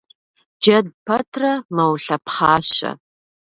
[0.61, 2.91] Джэд пэтрэ мэулъэпхъащэ.